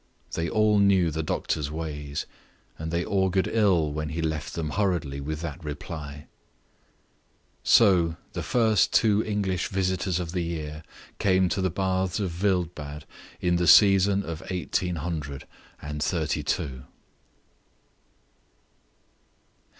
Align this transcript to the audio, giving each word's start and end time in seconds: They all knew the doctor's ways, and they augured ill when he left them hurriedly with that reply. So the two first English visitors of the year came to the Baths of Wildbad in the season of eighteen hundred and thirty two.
They 0.31 0.49
all 0.49 0.79
knew 0.79 1.11
the 1.11 1.21
doctor's 1.21 1.69
ways, 1.69 2.25
and 2.79 2.89
they 2.89 3.05
augured 3.05 3.47
ill 3.47 3.91
when 3.93 4.09
he 4.09 4.21
left 4.23 4.55
them 4.55 4.71
hurriedly 4.71 5.21
with 5.21 5.41
that 5.41 5.63
reply. 5.63 6.25
So 7.61 8.17
the 8.33 8.39
two 8.41 8.47
first 8.47 9.05
English 9.05 9.67
visitors 9.67 10.19
of 10.19 10.31
the 10.31 10.41
year 10.41 10.81
came 11.19 11.49
to 11.49 11.61
the 11.61 11.69
Baths 11.69 12.19
of 12.19 12.41
Wildbad 12.43 13.03
in 13.41 13.57
the 13.57 13.67
season 13.67 14.23
of 14.23 14.41
eighteen 14.49 14.95
hundred 14.95 15.45
and 15.79 16.01
thirty 16.01 16.41
two. 16.41 16.85